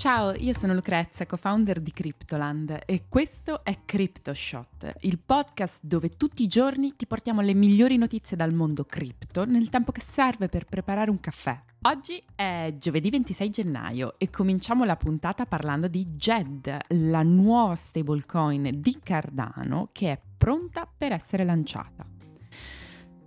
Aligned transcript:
Ciao, 0.00 0.32
io 0.34 0.54
sono 0.54 0.72
Lucrezia, 0.72 1.26
co-founder 1.26 1.78
di 1.78 1.92
Cryptoland 1.92 2.84
e 2.86 3.04
questo 3.06 3.62
è 3.62 3.80
CryptoShot, 3.84 4.94
il 5.00 5.18
podcast 5.18 5.80
dove 5.82 6.16
tutti 6.16 6.42
i 6.42 6.46
giorni 6.46 6.96
ti 6.96 7.06
portiamo 7.06 7.42
le 7.42 7.52
migliori 7.52 7.98
notizie 7.98 8.34
dal 8.34 8.54
mondo 8.54 8.86
cripto 8.86 9.44
nel 9.44 9.68
tempo 9.68 9.92
che 9.92 10.00
serve 10.00 10.48
per 10.48 10.64
preparare 10.64 11.10
un 11.10 11.20
caffè. 11.20 11.60
Oggi 11.82 12.22
è 12.34 12.72
giovedì 12.78 13.10
26 13.10 13.50
gennaio 13.50 14.14
e 14.16 14.30
cominciamo 14.30 14.84
la 14.84 14.96
puntata 14.96 15.44
parlando 15.44 15.86
di 15.86 16.06
JED, 16.06 16.78
la 16.88 17.22
nuova 17.22 17.74
stablecoin 17.74 18.80
di 18.80 19.00
Cardano 19.02 19.90
che 19.92 20.12
è 20.12 20.20
pronta 20.38 20.88
per 20.96 21.12
essere 21.12 21.44
lanciata. 21.44 22.09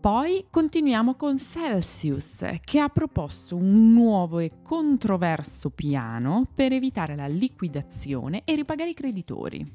Poi 0.03 0.47
continuiamo 0.49 1.15
con 1.15 1.39
Celsius, 1.39 2.45
che 2.65 2.79
ha 2.81 2.89
proposto 2.89 3.55
un 3.55 3.93
nuovo 3.93 4.39
e 4.39 4.51
controverso 4.61 5.69
piano 5.69 6.45
per 6.53 6.73
evitare 6.73 7.15
la 7.15 7.27
liquidazione 7.27 8.41
e 8.43 8.53
ripagare 8.53 8.89
i 8.89 8.93
creditori. 8.93 9.65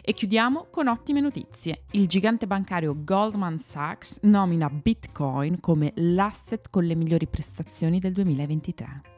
E 0.00 0.14
chiudiamo 0.14 0.68
con 0.70 0.88
ottime 0.88 1.20
notizie. 1.20 1.82
Il 1.90 2.08
gigante 2.08 2.46
bancario 2.46 2.96
Goldman 2.96 3.58
Sachs 3.58 4.20
nomina 4.22 4.70
Bitcoin 4.70 5.60
come 5.60 5.92
l'asset 5.96 6.70
con 6.70 6.84
le 6.84 6.94
migliori 6.94 7.26
prestazioni 7.26 7.98
del 7.98 8.14
2023. 8.14 9.17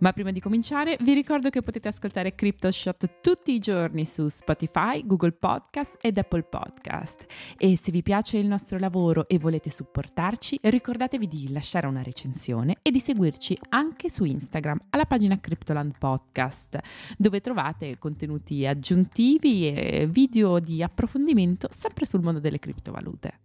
Ma 0.00 0.12
prima 0.12 0.30
di 0.30 0.38
cominciare 0.40 0.96
vi 1.00 1.12
ricordo 1.12 1.50
che 1.50 1.60
potete 1.60 1.88
ascoltare 1.88 2.36
CryptoShot 2.36 3.20
tutti 3.20 3.52
i 3.52 3.58
giorni 3.58 4.04
su 4.04 4.28
Spotify, 4.28 5.04
Google 5.04 5.32
Podcast 5.32 5.96
ed 6.00 6.18
Apple 6.18 6.44
Podcast. 6.44 7.26
E 7.56 7.76
se 7.76 7.90
vi 7.90 8.02
piace 8.02 8.38
il 8.38 8.46
nostro 8.46 8.78
lavoro 8.78 9.26
e 9.28 9.38
volete 9.38 9.70
supportarci, 9.70 10.60
ricordatevi 10.62 11.26
di 11.26 11.52
lasciare 11.52 11.88
una 11.88 12.02
recensione 12.02 12.76
e 12.80 12.92
di 12.92 13.00
seguirci 13.00 13.58
anche 13.70 14.08
su 14.08 14.22
Instagram 14.22 14.78
alla 14.90 15.04
pagina 15.04 15.40
Cryptoland 15.40 15.98
Podcast, 15.98 16.78
dove 17.16 17.40
trovate 17.40 17.98
contenuti 17.98 18.66
aggiuntivi 18.66 19.66
e 19.66 20.06
video 20.06 20.60
di 20.60 20.80
approfondimento 20.80 21.68
sempre 21.72 22.06
sul 22.06 22.22
mondo 22.22 22.38
delle 22.38 22.60
criptovalute. 22.60 23.38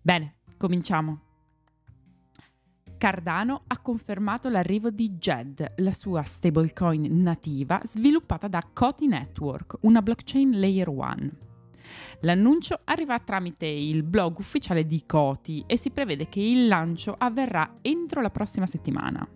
Bene, 0.00 0.36
cominciamo. 0.56 1.27
Cardano 2.98 3.62
ha 3.68 3.78
confermato 3.78 4.48
l'arrivo 4.48 4.90
di 4.90 5.14
JED, 5.14 5.74
la 5.76 5.92
sua 5.92 6.24
stablecoin 6.24 7.22
nativa 7.22 7.80
sviluppata 7.84 8.48
da 8.48 8.60
Coti 8.72 9.06
Network, 9.06 9.76
una 9.82 10.02
blockchain 10.02 10.58
layer 10.58 10.88
1. 10.88 11.16
L'annuncio 12.22 12.80
arriva 12.84 13.20
tramite 13.20 13.66
il 13.66 14.02
blog 14.02 14.38
ufficiale 14.38 14.84
di 14.84 15.04
Coti 15.06 15.62
e 15.66 15.78
si 15.78 15.92
prevede 15.92 16.28
che 16.28 16.40
il 16.40 16.66
lancio 16.66 17.14
avverrà 17.16 17.76
entro 17.82 18.20
la 18.20 18.30
prossima 18.30 18.66
settimana. 18.66 19.26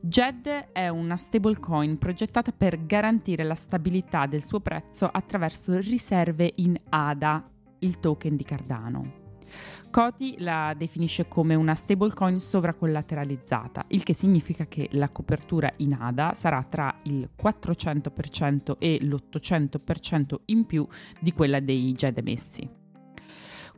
JED 0.00 0.68
è 0.70 0.86
una 0.88 1.16
stablecoin 1.16 1.98
progettata 1.98 2.52
per 2.52 2.86
garantire 2.86 3.42
la 3.42 3.56
stabilità 3.56 4.26
del 4.26 4.44
suo 4.44 4.60
prezzo 4.60 5.06
attraverso 5.06 5.76
riserve 5.80 6.52
in 6.56 6.80
ADA, 6.88 7.50
il 7.80 7.98
token 7.98 8.36
di 8.36 8.44
Cardano. 8.44 9.22
Coti 9.94 10.34
la 10.38 10.74
definisce 10.76 11.28
come 11.28 11.54
una 11.54 11.76
stablecoin 11.76 12.40
sovracollateralizzata, 12.40 13.84
il 13.90 14.02
che 14.02 14.12
significa 14.12 14.66
che 14.66 14.88
la 14.90 15.08
copertura 15.08 15.72
in 15.76 15.96
ADA 15.96 16.32
sarà 16.34 16.64
tra 16.68 16.92
il 17.02 17.30
400% 17.40 18.74
e 18.80 18.98
l'800% 19.00 20.34
in 20.46 20.66
più 20.66 20.84
di 21.20 21.32
quella 21.32 21.60
dei 21.60 21.92
GED 21.92 22.18
emessi. 22.18 22.68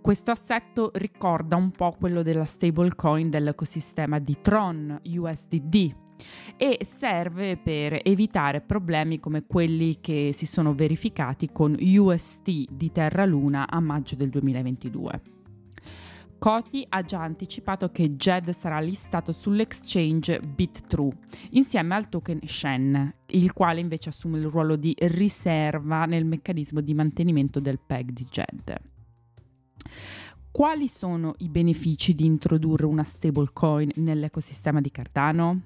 Questo 0.00 0.30
assetto 0.30 0.90
ricorda 0.94 1.56
un 1.56 1.70
po' 1.70 1.94
quello 2.00 2.22
della 2.22 2.46
stablecoin 2.46 3.28
dell'ecosistema 3.28 4.18
di 4.18 4.38
Tron 4.40 4.98
USDD, 5.04 5.94
e 6.56 6.78
serve 6.82 7.58
per 7.58 8.00
evitare 8.02 8.62
problemi 8.62 9.20
come 9.20 9.44
quelli 9.44 10.00
che 10.00 10.30
si 10.32 10.46
sono 10.46 10.72
verificati 10.72 11.52
con 11.52 11.76
UST 11.78 12.70
di 12.70 12.90
Terra 12.90 13.26
Luna 13.26 13.68
a 13.68 13.80
maggio 13.80 14.16
del 14.16 14.30
2022. 14.30 15.34
Coti 16.46 16.86
ha 16.90 17.02
già 17.02 17.22
anticipato 17.22 17.90
che 17.90 18.14
JED 18.14 18.50
sarà 18.50 18.78
listato 18.78 19.32
sull'exchange 19.32 20.38
BitTrue 20.38 21.10
insieme 21.50 21.96
al 21.96 22.08
token 22.08 22.38
Shen, 22.44 23.12
il 23.26 23.52
quale 23.52 23.80
invece 23.80 24.10
assume 24.10 24.38
il 24.38 24.46
ruolo 24.46 24.76
di 24.76 24.94
riserva 24.96 26.04
nel 26.04 26.24
meccanismo 26.24 26.80
di 26.80 26.94
mantenimento 26.94 27.58
del 27.58 27.80
PEG 27.84 28.10
di 28.10 28.28
JED. 28.30 28.76
Quali 30.52 30.86
sono 30.86 31.34
i 31.38 31.48
benefici 31.48 32.14
di 32.14 32.24
introdurre 32.24 32.86
una 32.86 33.02
stablecoin 33.02 33.90
nell'ecosistema 33.96 34.80
di 34.80 34.92
Cardano? 34.92 35.62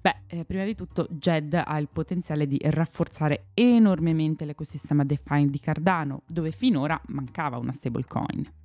Beh, 0.00 0.22
eh, 0.26 0.44
prima 0.44 0.64
di 0.64 0.74
tutto 0.74 1.06
JED 1.08 1.62
ha 1.64 1.78
il 1.78 1.88
potenziale 1.92 2.48
di 2.48 2.58
rafforzare 2.64 3.50
enormemente 3.54 4.44
l'ecosistema 4.44 5.04
DeFi 5.04 5.48
di 5.48 5.60
Cardano, 5.60 6.22
dove 6.26 6.50
finora 6.50 7.00
mancava 7.06 7.58
una 7.58 7.70
stablecoin. 7.70 8.64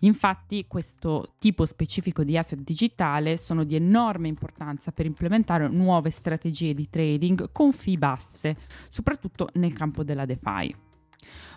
Infatti 0.00 0.66
questo 0.66 1.34
tipo 1.38 1.66
specifico 1.66 2.24
di 2.24 2.36
asset 2.36 2.60
digitale 2.60 3.36
sono 3.36 3.64
di 3.64 3.74
enorme 3.74 4.28
importanza 4.28 4.92
per 4.92 5.06
implementare 5.06 5.68
nuove 5.68 6.10
strategie 6.10 6.74
di 6.74 6.88
trading 6.88 7.50
con 7.52 7.72
fee 7.72 7.98
basse, 7.98 8.56
soprattutto 8.88 9.48
nel 9.54 9.72
campo 9.72 10.02
della 10.04 10.24
DeFi. 10.24 10.88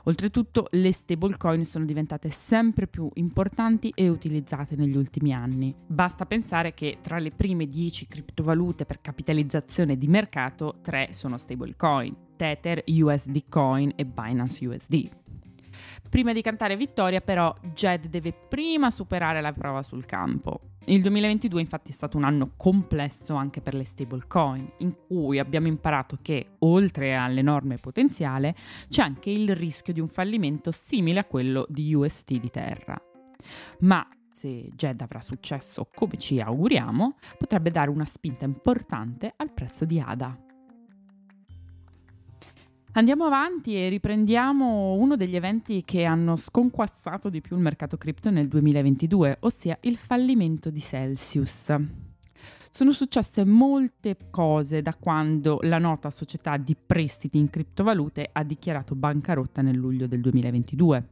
Oltretutto 0.05 0.67
le 0.71 0.91
stablecoin 0.91 1.65
sono 1.65 1.85
diventate 1.85 2.29
sempre 2.29 2.87
più 2.87 3.09
importanti 3.13 3.91
e 3.95 4.09
utilizzate 4.09 4.75
negli 4.75 4.97
ultimi 4.97 5.33
anni. 5.33 5.73
Basta 5.87 6.25
pensare 6.25 6.73
che 6.73 6.97
tra 7.01 7.19
le 7.19 7.31
prime 7.31 7.65
10 7.65 8.07
criptovalute 8.07 8.85
per 8.85 8.99
capitalizzazione 8.99 9.97
di 9.97 10.07
mercato, 10.07 10.79
3 10.81 11.09
sono 11.11 11.37
stablecoin, 11.37 12.15
Tether, 12.35 12.83
USD 12.85 13.43
Coin 13.47 13.93
e 13.95 14.05
Binance 14.05 14.67
USD. 14.67 15.22
Prima 16.09 16.33
di 16.33 16.41
cantare 16.41 16.77
vittoria, 16.77 17.21
però, 17.21 17.53
Jed 17.73 18.07
deve 18.07 18.33
prima 18.33 18.91
superare 18.91 19.41
la 19.41 19.53
prova 19.53 19.81
sul 19.83 20.05
campo. 20.05 20.61
Il 20.85 21.01
2022 21.01 21.61
infatti 21.61 21.91
è 21.91 21.93
stato 21.93 22.17
un 22.17 22.25
anno 22.25 22.51
complesso 22.57 23.35
anche 23.35 23.61
per 23.61 23.73
le 23.73 23.85
stablecoin, 23.85 24.73
in 24.79 24.95
cui 25.07 25.39
abbiamo 25.39 25.67
imparato 25.67 26.17
che, 26.21 26.55
oltre 26.59 27.15
all'enorme 27.15 27.77
potenziale, 27.77 28.53
c'è 28.89 29.01
anche 29.01 29.29
il 29.29 29.55
rischio 29.55 29.93
di 29.93 30.01
un 30.01 30.07
fallimento 30.07 30.71
simile 30.71 31.19
a 31.19 31.25
quello 31.25 31.65
di 31.69 31.93
UST 31.93 32.33
di 32.33 32.49
terra. 32.49 33.01
Ma 33.79 34.05
se 34.29 34.69
Jed 34.75 34.99
avrà 34.99 35.21
successo 35.21 35.87
come 35.93 36.17
ci 36.17 36.39
auguriamo, 36.39 37.15
potrebbe 37.37 37.71
dare 37.71 37.89
una 37.89 38.05
spinta 38.05 38.43
importante 38.43 39.33
al 39.37 39.53
prezzo 39.53 39.85
di 39.85 40.01
ADA. 40.01 40.37
Andiamo 42.95 43.25
avanti 43.25 43.75
e 43.75 43.89
riprendiamo 43.89 44.93
uno 44.93 45.15
degli 45.15 45.35
eventi 45.35 45.81
che 45.83 46.03
hanno 46.03 46.35
sconquassato 46.35 47.29
di 47.29 47.41
più 47.41 47.55
il 47.55 47.61
mercato 47.63 47.97
cripto 47.97 48.29
nel 48.29 48.47
2022, 48.47 49.37
ossia 49.39 49.75
il 49.81 49.97
fallimento 49.97 50.69
di 50.69 50.79
Celsius. 50.79 51.73
Sono 52.69 52.91
successe 52.91 53.45
molte 53.45 54.15
cose 54.29 54.83
da 54.83 54.93
quando 54.93 55.57
la 55.63 55.79
nota 55.79 56.11
società 56.11 56.57
di 56.57 56.75
prestiti 56.75 57.39
in 57.39 57.49
criptovalute 57.49 58.29
ha 58.31 58.43
dichiarato 58.43 58.93
bancarotta 58.93 59.63
nel 59.63 59.75
luglio 59.75 60.05
del 60.05 60.21
2022. 60.21 61.07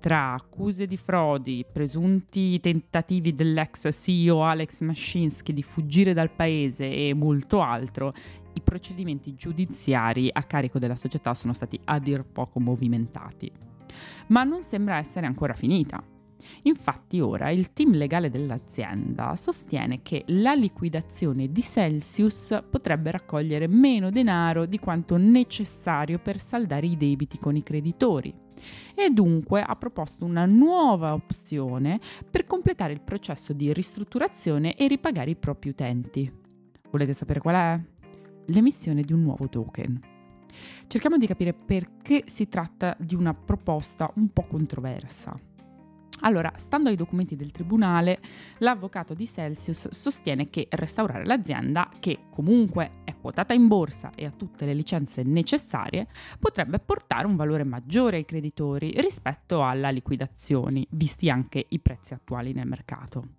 Tra 0.00 0.34
accuse 0.34 0.86
di 0.86 0.96
frodi, 0.96 1.64
presunti 1.70 2.60
tentativi 2.60 3.34
dell'ex 3.34 3.88
CEO 3.92 4.44
Alex 4.44 4.82
Mashinsky 4.82 5.52
di 5.52 5.62
fuggire 5.62 6.12
dal 6.12 6.30
paese 6.30 6.84
e 6.84 7.14
molto 7.14 7.62
altro, 7.62 8.12
i 8.58 8.62
procedimenti 8.62 9.34
giudiziari 9.34 10.28
a 10.32 10.42
carico 10.42 10.78
della 10.78 10.96
società 10.96 11.34
sono 11.34 11.52
stati 11.52 11.78
a 11.84 11.98
dir 11.98 12.24
poco 12.24 12.60
movimentati. 12.60 13.50
Ma 14.28 14.44
non 14.44 14.62
sembra 14.62 14.96
essere 14.96 15.26
ancora 15.26 15.54
finita. 15.54 16.02
Infatti 16.62 17.20
ora 17.20 17.50
il 17.50 17.72
team 17.72 17.94
legale 17.94 18.30
dell'azienda 18.30 19.34
sostiene 19.34 20.02
che 20.02 20.24
la 20.28 20.54
liquidazione 20.54 21.50
di 21.50 21.62
Celsius 21.62 22.62
potrebbe 22.68 23.10
raccogliere 23.10 23.66
meno 23.66 24.10
denaro 24.10 24.66
di 24.66 24.78
quanto 24.78 25.16
necessario 25.16 26.18
per 26.18 26.38
saldare 26.38 26.86
i 26.86 26.96
debiti 26.96 27.38
con 27.38 27.56
i 27.56 27.62
creditori 27.62 28.32
e 28.94 29.10
dunque 29.10 29.62
ha 29.62 29.76
proposto 29.76 30.24
una 30.24 30.46
nuova 30.46 31.12
opzione 31.12 32.00
per 32.28 32.46
completare 32.46 32.92
il 32.92 33.00
processo 33.00 33.52
di 33.52 33.72
ristrutturazione 33.72 34.74
e 34.74 34.88
ripagare 34.88 35.30
i 35.30 35.36
propri 35.36 35.70
utenti. 35.70 36.32
Volete 36.90 37.12
sapere 37.12 37.40
qual 37.40 37.54
è? 37.54 37.97
L'emissione 38.48 39.02
di 39.02 39.12
un 39.12 39.22
nuovo 39.22 39.48
token. 39.48 40.00
Cerchiamo 40.86 41.16
di 41.18 41.26
capire 41.26 41.52
perché 41.52 42.24
si 42.26 42.48
tratta 42.48 42.96
di 42.98 43.14
una 43.14 43.34
proposta 43.34 44.10
un 44.16 44.28
po' 44.32 44.44
controversa. 44.44 45.34
Allora, 46.22 46.52
stando 46.56 46.88
ai 46.88 46.96
documenti 46.96 47.36
del 47.36 47.52
tribunale, 47.52 48.18
l'avvocato 48.58 49.14
di 49.14 49.26
Celsius 49.26 49.90
sostiene 49.90 50.48
che 50.50 50.66
restaurare 50.70 51.24
l'azienda, 51.24 51.88
che 52.00 52.24
comunque 52.30 53.02
è 53.04 53.14
quotata 53.16 53.54
in 53.54 53.68
borsa 53.68 54.10
e 54.14 54.24
ha 54.24 54.32
tutte 54.32 54.66
le 54.66 54.74
licenze 54.74 55.22
necessarie, 55.22 56.08
potrebbe 56.40 56.80
portare 56.80 57.26
un 57.26 57.36
valore 57.36 57.64
maggiore 57.64 58.16
ai 58.16 58.24
creditori 58.24 58.92
rispetto 58.96 59.64
alla 59.64 59.90
liquidazione, 59.90 60.86
visti 60.90 61.30
anche 61.30 61.64
i 61.68 61.78
prezzi 61.78 62.14
attuali 62.14 62.52
nel 62.52 62.66
mercato. 62.66 63.37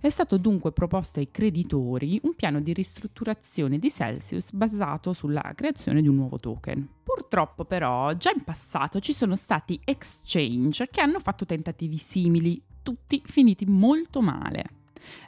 È 0.00 0.08
stato 0.08 0.36
dunque 0.36 0.72
proposto 0.72 1.20
ai 1.20 1.30
creditori 1.30 2.20
un 2.22 2.34
piano 2.34 2.60
di 2.60 2.72
ristrutturazione 2.72 3.78
di 3.78 3.90
Celsius 3.90 4.52
basato 4.52 5.12
sulla 5.12 5.52
creazione 5.54 6.02
di 6.02 6.08
un 6.08 6.16
nuovo 6.16 6.38
token. 6.38 6.88
Purtroppo 7.02 7.64
però 7.64 8.12
già 8.14 8.30
in 8.34 8.42
passato 8.44 9.00
ci 9.00 9.12
sono 9.12 9.36
stati 9.36 9.80
exchange 9.84 10.88
che 10.90 11.00
hanno 11.00 11.20
fatto 11.20 11.44
tentativi 11.44 11.96
simili, 11.96 12.62
tutti 12.82 13.22
finiti 13.24 13.66
molto 13.66 14.20
male. 14.20 14.64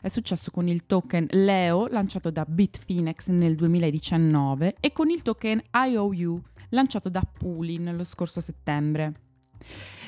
È 0.01 0.09
successo 0.09 0.51
con 0.51 0.69
il 0.69 0.87
token 0.87 1.27
Leo 1.31 1.87
lanciato 1.87 2.31
da 2.31 2.45
Bitfinex 2.47 3.29
nel 3.29 3.55
2019 3.57 4.77
e 4.81 4.93
con 4.93 5.11
il 5.11 5.23
token 5.23 5.63
IOU 5.73 6.43
lanciato 6.71 7.09
da 7.09 7.23
Poolin 7.23 7.95
lo 7.97 8.05
scorso 8.05 8.41
settembre. 8.41 9.22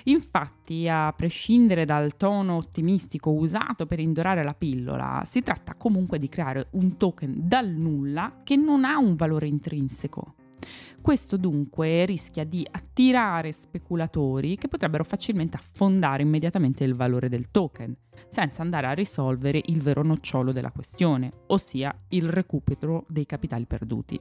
Infatti, 0.04 0.88
a 0.88 1.12
prescindere 1.16 1.84
dal 1.84 2.16
tono 2.16 2.56
ottimistico 2.56 3.30
usato 3.30 3.86
per 3.86 4.00
indorare 4.00 4.44
la 4.44 4.54
pillola, 4.54 5.22
si 5.24 5.40
tratta 5.40 5.74
comunque 5.74 6.18
di 6.18 6.28
creare 6.28 6.68
un 6.72 6.96
token 6.96 7.34
dal 7.36 7.68
nulla 7.68 8.40
che 8.42 8.56
non 8.56 8.84
ha 8.84 8.98
un 8.98 9.14
valore 9.14 9.46
intrinseco. 9.46 10.34
Questo 11.00 11.36
dunque 11.36 12.06
rischia 12.06 12.44
di 12.44 12.66
attirare 12.70 13.52
speculatori 13.52 14.56
che 14.56 14.68
potrebbero 14.68 15.04
facilmente 15.04 15.58
affondare 15.58 16.22
immediatamente 16.22 16.84
il 16.84 16.94
valore 16.94 17.28
del 17.28 17.50
token, 17.50 17.94
senza 18.28 18.62
andare 18.62 18.86
a 18.86 18.92
risolvere 18.92 19.60
il 19.66 19.82
vero 19.82 20.02
nocciolo 20.02 20.52
della 20.52 20.70
questione, 20.70 21.30
ossia 21.48 21.94
il 22.08 22.30
recupero 22.30 23.04
dei 23.08 23.26
capitali 23.26 23.66
perduti. 23.66 24.18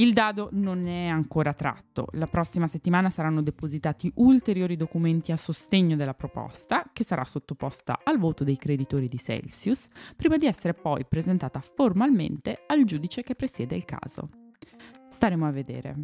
Il 0.00 0.14
dado 0.14 0.48
non 0.52 0.86
è 0.86 1.08
ancora 1.08 1.52
tratto. 1.52 2.06
La 2.12 2.26
prossima 2.26 2.66
settimana 2.66 3.10
saranno 3.10 3.42
depositati 3.42 4.10
ulteriori 4.14 4.74
documenti 4.74 5.30
a 5.30 5.36
sostegno 5.36 5.94
della 5.94 6.14
proposta, 6.14 6.86
che 6.90 7.04
sarà 7.04 7.22
sottoposta 7.26 8.00
al 8.02 8.18
voto 8.18 8.42
dei 8.42 8.56
creditori 8.56 9.08
di 9.08 9.18
Celsius, 9.18 9.88
prima 10.16 10.38
di 10.38 10.46
essere 10.46 10.72
poi 10.72 11.04
presentata 11.04 11.60
formalmente 11.60 12.64
al 12.66 12.84
giudice 12.84 13.22
che 13.22 13.34
presiede 13.34 13.76
il 13.76 13.84
caso. 13.84 14.30
Staremo 15.10 15.46
a 15.46 15.50
vedere. 15.50 15.96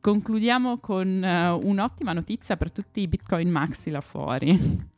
Concludiamo 0.00 0.78
con 0.78 1.08
uh, 1.08 1.68
un'ottima 1.68 2.12
notizia 2.12 2.56
per 2.56 2.70
tutti 2.70 3.00
i 3.00 3.08
Bitcoin 3.08 3.50
maxi 3.50 3.90
là 3.90 4.00
fuori. 4.00 4.88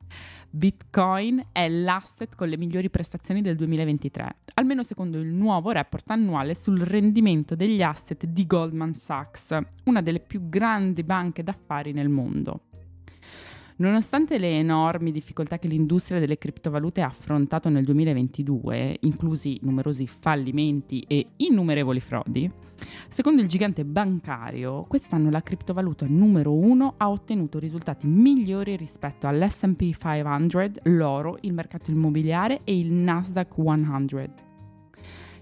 Bitcoin 0.55 1.47
è 1.51 1.67
l'asset 1.67 2.37
con 2.37 2.47
le 2.47 2.59
migliori 2.59 2.91
prestazioni 2.91 3.41
del 3.41 3.57
2023, 3.57 4.37
almeno 4.57 4.83
secondo 4.83 5.19
il 5.19 5.29
nuovo 5.29 5.71
report 5.71 6.11
annuale 6.11 6.55
sul 6.55 6.81
rendimento 6.81 7.55
degli 7.55 7.81
asset 7.81 8.27
di 8.27 8.47
Goldman 8.47 8.93
Sachs, 8.93 9.59
una 9.85 10.03
delle 10.03 10.21
più 10.21 10.51
grandi 10.51 11.05
banche 11.05 11.43
d'affari 11.43 11.93
nel 11.93 12.11
mondo. 12.11 12.65
Nonostante 13.77 14.37
le 14.37 14.59
enormi 14.59 15.11
difficoltà 15.11 15.59
che 15.59 15.69
l'industria 15.69 16.21
delle 16.21 16.37
criptovalute 16.37 17.01
ha 17.01 17.07
affrontato 17.07 17.71
nel 17.71 17.87
2022, 17.87 18.99
inclusi 19.01 19.59
numerosi 19.63 20.07
fallimenti 20.07 21.03
e 21.09 21.29
innumerevoli 21.37 22.01
frodi, 22.01 22.51
secondo 23.13 23.43
il 23.43 23.47
gigante 23.47 23.85
bancario, 23.85 24.85
quest'anno 24.89 25.29
la 25.29 25.43
criptovaluta 25.43 26.07
numero 26.09 26.55
uno 26.55 26.95
ha 26.97 27.11
ottenuto 27.11 27.59
risultati 27.59 28.07
migliori 28.07 28.75
rispetto 28.75 29.27
all'SP 29.27 29.95
500, 29.95 30.81
l'oro, 30.85 31.37
il 31.43 31.53
mercato 31.53 31.91
immobiliare 31.91 32.63
e 32.65 32.79
il 32.79 32.91
Nasdaq 32.91 33.55
100. 33.55 34.51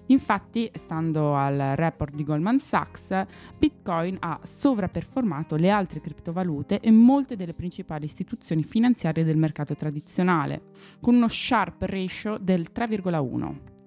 Infatti, 0.07 0.69
stando 0.75 1.37
al 1.37 1.75
report 1.77 2.13
di 2.17 2.25
Goldman 2.25 2.59
Sachs, 2.59 3.25
Bitcoin 3.57 4.17
ha 4.19 4.41
sovraperformato 4.43 5.55
le 5.55 5.71
altre 5.71 6.01
criptovalute 6.01 6.81
e 6.81 6.91
molte 6.91 7.37
delle 7.37 7.55
principali 7.55 8.07
istituzioni 8.07 8.65
finanziarie 8.65 9.23
del 9.23 9.37
mercato 9.37 9.77
tradizionale, 9.77 10.71
con 11.01 11.15
uno 11.15 11.29
Sharp 11.29 11.83
ratio 11.83 12.37
del 12.37 12.67
3,1. 12.75 13.80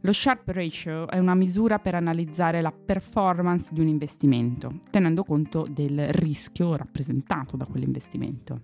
Lo 0.00 0.12
Sharp 0.12 0.48
Ratio 0.48 1.08
è 1.08 1.18
una 1.18 1.34
misura 1.34 1.78
per 1.78 1.94
analizzare 1.94 2.60
la 2.60 2.72
performance 2.72 3.70
di 3.72 3.80
un 3.80 3.88
investimento, 3.88 4.80
tenendo 4.90 5.24
conto 5.24 5.66
del 5.68 6.08
rischio 6.08 6.76
rappresentato 6.76 7.56
da 7.56 7.64
quell'investimento. 7.64 8.60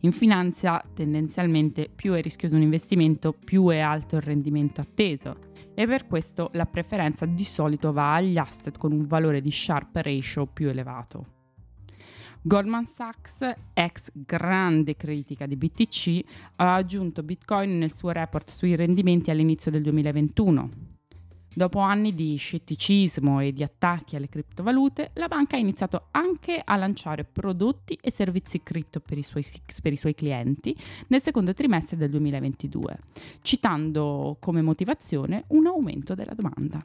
In 0.00 0.12
finanza 0.12 0.82
tendenzialmente 0.94 1.88
più 1.94 2.12
è 2.12 2.20
rischioso 2.20 2.56
un 2.56 2.62
investimento, 2.62 3.32
più 3.32 3.68
è 3.68 3.78
alto 3.78 4.16
il 4.16 4.22
rendimento 4.22 4.80
atteso 4.80 5.36
e 5.74 5.86
per 5.86 6.06
questo 6.06 6.50
la 6.52 6.66
preferenza 6.66 7.24
di 7.24 7.44
solito 7.44 7.92
va 7.92 8.14
agli 8.14 8.36
asset 8.36 8.76
con 8.78 8.92
un 8.92 9.06
valore 9.06 9.40
di 9.40 9.50
Sharp 9.50 9.96
Ratio 9.96 10.46
più 10.46 10.68
elevato. 10.68 11.35
Goldman 12.46 12.86
Sachs, 12.86 13.40
ex 13.74 14.12
grande 14.12 14.94
critica 14.94 15.46
di 15.46 15.56
BTC, 15.56 16.20
ha 16.54 16.74
aggiunto 16.74 17.24
Bitcoin 17.24 17.76
nel 17.76 17.92
suo 17.92 18.10
report 18.10 18.50
sui 18.50 18.76
rendimenti 18.76 19.32
all'inizio 19.32 19.72
del 19.72 19.82
2021. 19.82 20.70
Dopo 21.52 21.80
anni 21.80 22.14
di 22.14 22.36
scetticismo 22.36 23.40
e 23.40 23.50
di 23.50 23.64
attacchi 23.64 24.14
alle 24.14 24.28
criptovalute, 24.28 25.10
la 25.14 25.26
banca 25.26 25.56
ha 25.56 25.58
iniziato 25.58 26.06
anche 26.12 26.62
a 26.64 26.76
lanciare 26.76 27.24
prodotti 27.24 27.98
e 28.00 28.12
servizi 28.12 28.62
cripto 28.62 29.00
per 29.00 29.18
i 29.18 29.24
suoi, 29.24 29.44
per 29.82 29.92
i 29.92 29.96
suoi 29.96 30.14
clienti 30.14 30.76
nel 31.08 31.22
secondo 31.22 31.52
trimestre 31.52 31.96
del 31.96 32.10
2022, 32.10 32.96
citando 33.42 34.36
come 34.38 34.62
motivazione 34.62 35.46
un 35.48 35.66
aumento 35.66 36.14
della 36.14 36.34
domanda. 36.34 36.80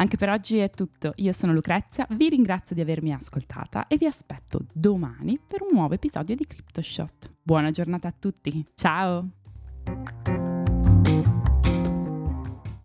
Anche 0.00 0.16
per 0.16 0.30
oggi 0.30 0.56
è 0.56 0.70
tutto, 0.70 1.12
io 1.16 1.30
sono 1.30 1.52
Lucrezia, 1.52 2.06
vi 2.12 2.30
ringrazio 2.30 2.74
di 2.74 2.80
avermi 2.80 3.12
ascoltata 3.12 3.86
e 3.86 3.98
vi 3.98 4.06
aspetto 4.06 4.64
domani 4.72 5.38
per 5.38 5.60
un 5.60 5.68
nuovo 5.72 5.92
episodio 5.92 6.34
di 6.34 6.46
CryptoShot. 6.46 7.30
Buona 7.42 7.70
giornata 7.70 8.08
a 8.08 8.14
tutti, 8.18 8.64
ciao! 8.74 9.28